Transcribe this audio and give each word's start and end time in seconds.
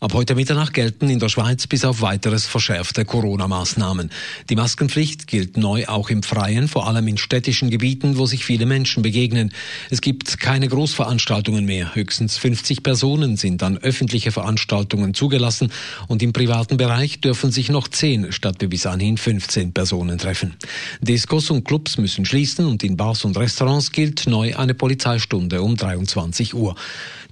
Ab 0.00 0.14
heute 0.14 0.36
Mitternacht 0.36 0.74
gelten 0.74 1.10
in 1.10 1.18
der 1.18 1.28
Schweiz 1.28 1.66
bis 1.66 1.84
auf 1.84 2.02
weiteres 2.02 2.46
verschärfte 2.46 3.04
Corona-Maßnahmen. 3.04 4.10
Die 4.48 4.54
Maskenpflicht 4.54 5.26
gilt 5.26 5.56
neu 5.56 5.88
auch 5.88 6.08
im 6.08 6.22
Freien, 6.22 6.68
vor 6.68 6.86
allem 6.86 7.08
in 7.08 7.18
städtischen 7.18 7.68
Gebieten, 7.68 8.16
wo 8.16 8.24
sich 8.24 8.44
viele 8.44 8.64
Menschen 8.64 9.02
begegnen. 9.02 9.52
Es 9.90 10.00
gibt 10.00 10.38
keine 10.38 10.68
Großveranstaltungen 10.68 11.64
mehr. 11.64 11.96
Höchstens 11.96 12.38
50 12.38 12.84
Personen 12.84 13.36
sind 13.36 13.60
an 13.64 13.76
öffentliche 13.76 14.30
Veranstaltungen 14.30 15.14
zugelassen 15.14 15.72
und 16.06 16.22
im 16.22 16.32
privaten 16.32 16.76
Bereich 16.76 17.20
dürfen 17.20 17.50
sich 17.50 17.68
noch 17.68 17.88
10 17.88 18.30
statt 18.30 18.58
wie 18.60 18.68
bis 18.68 18.86
anhin 18.86 19.16
15 19.16 19.72
Personen 19.72 20.18
treffen. 20.18 20.54
Discos 21.00 21.50
und 21.50 21.64
Clubs 21.64 21.98
müssen 21.98 22.24
schließen 22.24 22.66
und 22.66 22.84
in 22.84 22.96
Bars 22.96 23.24
und 23.24 23.36
Restaurants 23.36 23.90
gilt 23.90 24.28
neu 24.28 24.54
eine 24.54 24.74
Polizeistunde 24.74 25.60
um 25.60 25.74
23 25.74 26.54
Uhr. 26.54 26.76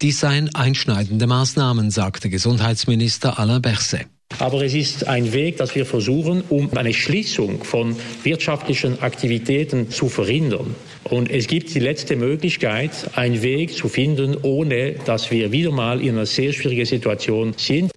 Dies 0.03 0.21
seien 0.21 0.55
einschneidende 0.55 1.27
Maßnahmen, 1.27 1.91
sagte 1.91 2.29
Gesundheitsminister 2.57 3.39
Alain 3.39 3.61
Berset. 3.61 4.07
Aber 4.39 4.63
es 4.63 4.73
ist 4.73 5.07
ein 5.07 5.35
Weg, 5.35 5.59
dass 5.59 5.75
wir 5.75 5.85
versuchen, 5.85 6.43
um 6.49 6.75
eine 6.75 6.95
Schließung 6.95 7.63
von 7.63 7.95
wirtschaftlichen 8.23 9.01
Aktivitäten 9.03 9.91
zu 9.91 10.09
verhindern. 10.09 10.75
Und 11.05 11.31
es 11.31 11.49
gibt 11.49 11.75
die 11.75 11.81
letzte 11.81 12.17
Möglichkeit, 12.17 12.91
einen 13.15 13.43
Weg 13.43 13.75
zu 13.75 13.89
finden, 13.89 14.39
ohne 14.41 14.93
dass 15.05 15.31
wir 15.31 15.53
wieder 15.53 15.71
mal 15.71 16.01
in 16.01 16.15
einer 16.15 16.25
sehr 16.25 16.55
schwierigen 16.55 16.87
Situation 16.87 17.53
sind. 17.59 17.93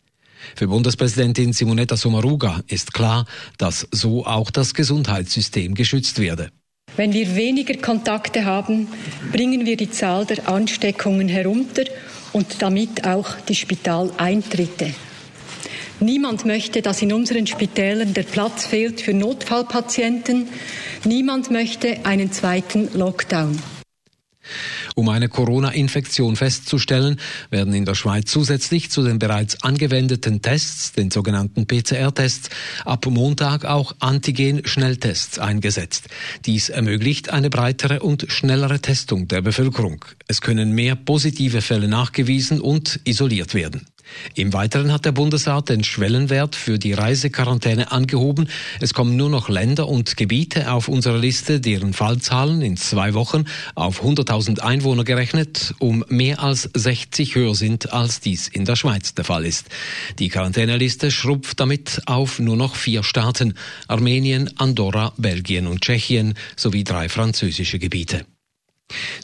Für 0.56 0.68
Bundespräsidentin 0.68 1.54
Simonetta 1.54 1.96
Sommaruga 1.96 2.62
ist 2.68 2.94
klar, 2.94 3.26
dass 3.58 3.88
so 3.92 4.26
auch 4.26 4.52
das 4.52 4.74
Gesundheitssystem 4.74 5.74
geschützt 5.74 6.20
werde. 6.20 6.50
Wenn 6.98 7.14
wir 7.14 7.36
weniger 7.36 7.76
Kontakte 7.76 8.44
haben, 8.44 8.90
bringen 9.32 9.66
wir 9.66 9.78
die 9.78 9.90
Zahl 9.90 10.26
der 10.26 10.50
Ansteckungen 10.50 11.30
herunter 11.30 11.86
und 12.34 12.62
damit 12.62 13.06
auch 13.06 13.36
die 13.48 13.56
Spitaleintritte. 13.56 14.94
Niemand 16.02 16.46
möchte, 16.46 16.82
dass 16.82 17.02
in 17.02 17.12
unseren 17.12 17.46
Spitälern 17.46 18.14
der 18.14 18.24
Platz 18.24 18.66
fehlt 18.66 19.02
für 19.02 19.14
Notfallpatienten. 19.14 20.48
Niemand 21.04 21.52
möchte 21.52 22.06
einen 22.06 22.32
zweiten 22.32 22.90
Lockdown. 22.94 23.60
Um 25.00 25.08
eine 25.08 25.30
Corona-Infektion 25.30 26.36
festzustellen, 26.36 27.22
werden 27.52 27.74
in 27.74 27.86
der 27.86 27.96
Schweiz 27.96 28.30
zusätzlich 28.30 28.92
zu 28.92 29.02
den 29.02 29.18
bereits 29.18 29.64
angewendeten 29.64 30.42
Tests, 30.42 30.92
den 30.92 31.10
sogenannten 31.10 31.66
PCR-Tests, 31.66 32.50
ab 32.84 33.06
Montag 33.06 33.64
auch 33.64 33.96
Antigen-Schnelltests 34.00 35.40
eingesetzt. 35.40 36.10
Dies 36.46 36.68
ermöglicht 36.68 37.30
eine 37.30 37.50
breitere 37.50 38.02
und 38.02 38.26
schnellere 38.28 38.82
Testung 38.82 39.30
der 39.30 39.42
Bevölkerung. 39.42 40.04
Es 40.28 40.42
können 40.42 40.74
mehr 40.74 40.98
positive 40.98 41.62
Fälle 41.62 41.88
nachgewiesen 41.88 42.60
und 42.60 43.00
isoliert 43.06 43.54
werden. 43.54 43.88
Im 44.36 44.54
Weiteren 44.54 44.92
hat 44.92 45.06
der 45.06 45.12
Bundesrat 45.12 45.70
den 45.70 45.84
Schwellenwert 45.84 46.56
für 46.56 46.78
die 46.78 46.94
Reisequarantäne 46.94 47.92
angehoben. 47.92 48.50
Es 48.80 48.94
kommen 48.94 49.16
nur 49.16 49.30
noch 49.30 49.50
Länder 49.50 49.88
und 49.88 50.18
Gebiete 50.18 50.72
auf 50.72 50.88
unserer 50.88 51.18
Liste, 51.18 51.60
deren 51.60 51.94
Fallzahlen 51.94 52.62
in 52.62 52.78
zwei 52.78 53.14
Wochen 53.14 53.46
auf 53.76 54.04
100.000 54.04 54.60
Einwohner 54.60 55.04
gerechnet 55.04 55.74
um 55.80 56.06
mehr 56.10 56.42
als 56.42 56.70
60 56.74 57.36
höher 57.36 57.56
sind, 57.56 57.94
als 57.94 58.20
dies 58.20 58.48
in 58.48 58.66
der 58.66 58.76
Schweiz 58.76 59.14
der 59.14 59.26
Fall 59.26 59.46
ist. 59.46 59.68
Die 60.20 60.30
Quarantäneliste 60.30 61.12
schrumpft 61.12 61.60
damit 61.60 62.02
auf 62.06 62.40
nur 62.40 62.58
noch 62.58 62.76
vier 62.76 63.04
Staaten, 63.04 63.54
Armenien, 63.88 64.50
Andorra, 64.58 65.14
Belgien 65.18 65.68
und 65.68 65.82
Tschechien 65.82 66.34
sowie 66.56 66.84
drei 66.84 67.10
französische 67.10 67.80
Gebiete. 67.80 68.26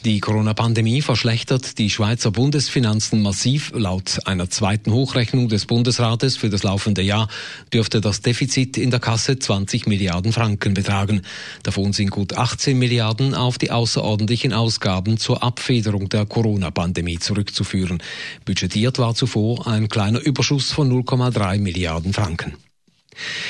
Die 0.04 0.20
Corona-Pandemie 0.20 1.02
verschlechtert 1.02 1.78
die 1.78 1.90
Schweizer 1.90 2.30
Bundesfinanzen 2.30 3.22
massiv. 3.22 3.72
Laut 3.74 4.20
einer 4.24 4.48
zweiten 4.48 4.92
Hochrechnung 4.92 5.48
des 5.48 5.66
Bundesrates 5.66 6.36
für 6.36 6.48
das 6.48 6.62
laufende 6.62 7.02
Jahr 7.02 7.28
dürfte 7.72 8.00
das 8.00 8.20
Defizit 8.20 8.76
in 8.76 8.90
der 8.90 9.00
Kasse 9.00 9.38
20 9.38 9.86
Milliarden 9.86 10.32
Franken 10.32 10.74
betragen. 10.74 11.22
Davon 11.64 11.92
sind 11.92 12.10
gut 12.10 12.34
18 12.34 12.78
Milliarden 12.78 13.34
auf 13.34 13.58
die 13.58 13.70
außerordentlichen 13.72 14.52
Ausgaben 14.52 15.18
zur 15.18 15.42
Abfederung 15.42 16.08
der 16.08 16.24
Corona-Pandemie 16.24 17.18
zurückzuführen. 17.18 18.02
Budgetiert 18.44 18.98
war 18.98 19.14
zuvor 19.14 19.66
ein 19.66 19.88
kleiner 19.88 20.20
Überschuss 20.20 20.70
von 20.70 20.88
0,3 20.88 21.58
Milliarden 21.58 22.12
Franken. 22.12 22.54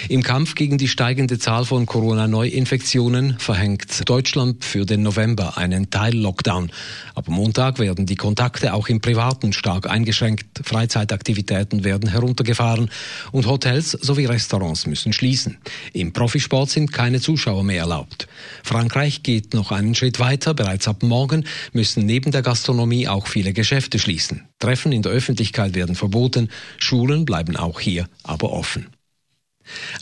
Im 0.08 0.22
Kampf 0.22 0.54
gegen 0.54 0.78
die 0.78 0.88
steigende 0.88 1.38
Zahl 1.38 1.64
von 1.64 1.86
Corona-Neuinfektionen 1.86 3.38
verhängt 3.38 4.08
Deutschland 4.08 4.64
für 4.64 4.86
den 4.86 5.02
November 5.02 5.58
einen 5.58 5.90
Teil-Lockdown. 5.90 6.70
Ab 7.14 7.28
Montag 7.28 7.78
werden 7.78 8.06
die 8.06 8.16
Kontakte 8.16 8.74
auch 8.74 8.88
im 8.88 9.00
Privaten 9.00 9.52
stark 9.52 9.88
eingeschränkt, 9.88 10.60
Freizeitaktivitäten 10.64 11.84
werden 11.84 12.08
heruntergefahren 12.08 12.90
und 13.32 13.46
Hotels 13.46 13.90
sowie 13.92 14.26
Restaurants 14.26 14.86
müssen 14.86 15.12
schließen. 15.12 15.58
Im 15.92 16.12
Profisport 16.12 16.70
sind 16.70 16.92
keine 16.92 17.20
Zuschauer 17.20 17.64
mehr 17.64 17.80
erlaubt. 17.80 18.28
Frankreich 18.62 19.22
geht 19.22 19.54
noch 19.54 19.72
einen 19.72 19.94
Schritt 19.94 20.18
weiter. 20.18 20.54
Bereits 20.54 20.88
ab 20.88 21.02
morgen 21.02 21.44
müssen 21.72 22.06
neben 22.06 22.30
der 22.30 22.42
Gastronomie 22.42 23.08
auch 23.08 23.26
viele 23.26 23.52
Geschäfte 23.52 23.98
schließen. 23.98 24.48
Treffen 24.58 24.92
in 24.92 25.02
der 25.02 25.12
Öffentlichkeit 25.12 25.74
werden 25.74 25.94
verboten, 25.94 26.48
Schulen 26.78 27.24
bleiben 27.24 27.56
auch 27.56 27.80
hier 27.80 28.08
aber 28.22 28.52
offen. 28.52 28.86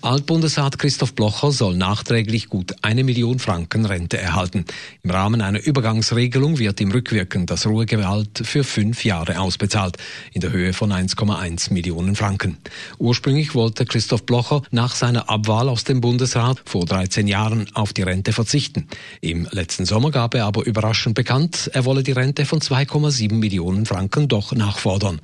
Altbundesrat 0.02 0.78
Christoph 0.78 1.14
Blocher 1.14 1.52
soll 1.52 1.76
nachträglich 1.76 2.48
gut 2.48 2.74
eine 2.82 3.04
Million 3.04 3.38
Franken 3.38 3.86
Rente 3.86 4.18
erhalten. 4.18 4.64
Im 5.02 5.10
Rahmen 5.10 5.40
einer 5.40 5.64
Übergangsregelung 5.64 6.58
wird 6.58 6.80
ihm 6.80 6.90
rückwirkend 6.90 7.50
das 7.50 7.66
Ruhegehalt 7.66 8.42
für 8.44 8.64
fünf 8.64 9.04
Jahre 9.04 9.40
ausbezahlt, 9.40 9.96
in 10.32 10.40
der 10.40 10.52
Höhe 10.52 10.72
von 10.72 10.92
1,1 10.92 11.72
Millionen 11.72 12.16
Franken. 12.16 12.58
Ursprünglich 12.98 13.54
wollte 13.54 13.86
Christoph 13.86 14.24
Blocher 14.24 14.62
nach 14.70 14.94
seiner 14.94 15.28
Abwahl 15.28 15.68
aus 15.68 15.84
dem 15.84 16.00
Bundesrat 16.00 16.60
vor 16.64 16.84
13 16.84 17.26
Jahren 17.26 17.66
auf 17.74 17.92
die 17.92 18.02
Rente 18.02 18.32
verzichten. 18.32 18.86
Im 19.20 19.48
letzten 19.50 19.84
Sommer 19.86 20.10
gab 20.10 20.34
er 20.34 20.46
aber 20.46 20.64
überraschend 20.64 21.14
bekannt, 21.14 21.70
er 21.72 21.84
wolle 21.84 22.02
die 22.02 22.12
Rente 22.12 22.44
von 22.44 22.60
2,7 22.60 23.34
Millionen 23.34 23.86
Franken 23.86 24.28
doch 24.28 24.52
nachfordern. 24.52 25.20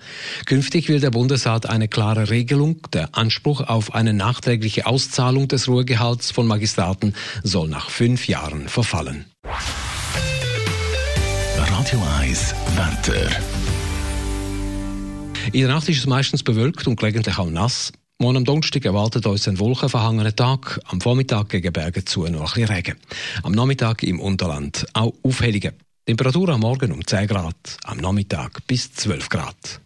Künftig 0.46 0.88
will 0.88 1.00
der 1.00 1.10
Bundesrat 1.10 1.66
eine 1.66 1.88
klare 1.88 2.30
Regelung. 2.30 2.78
Der 2.92 3.16
Anspruch 3.16 3.60
auf 3.60 3.94
eine 3.94 4.12
nachträgliche 4.30 4.86
Auszahlung 4.86 5.48
des 5.48 5.66
Ruhegehalts 5.66 6.30
von 6.30 6.46
Magistraten 6.46 7.16
soll 7.42 7.66
nach 7.66 7.90
fünf 7.90 8.28
Jahren 8.28 8.68
verfallen. 8.68 9.24
Radio 11.56 12.00
1 12.20 12.54
Wetter. 12.76 13.28
In 15.52 15.62
der 15.62 15.70
Nacht 15.70 15.88
ist 15.88 15.98
es 15.98 16.06
meistens 16.06 16.44
bewölkt 16.44 16.86
und 16.86 16.96
gelegentlich 16.96 17.38
auch 17.38 17.50
nass. 17.50 17.90
Morgen 18.20 18.36
am 18.36 18.44
Donnerstag 18.44 18.84
erwartet 18.84 19.26
uns 19.26 19.48
ein 19.48 19.58
wolkenverhangener 19.58 20.36
Tag. 20.36 20.78
Am 20.84 21.00
Vormittag 21.00 21.48
gegen 21.48 21.72
Berge 21.72 22.04
zu 22.04 22.24
noch 22.26 22.54
ein 22.54 22.62
bisschen 22.62 22.64
Regen. 22.66 22.96
Am 23.42 23.50
Nachmittag 23.50 24.04
im 24.04 24.20
Unterland 24.20 24.86
auch 24.92 25.12
Aufhellungen. 25.24 25.72
Temperatur 26.06 26.50
am 26.50 26.60
Morgen 26.60 26.92
um 26.92 27.04
10 27.04 27.26
Grad, 27.26 27.56
am 27.82 27.98
Nachmittag 27.98 28.64
bis 28.68 28.92
12 28.92 29.28
Grad. 29.28 29.80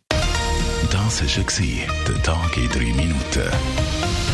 Das 0.91 1.23
war 1.23 1.87
der 2.09 2.23
Tag 2.23 2.57
in 2.59 2.69
3 2.69 2.79
Minuten. 2.93 4.34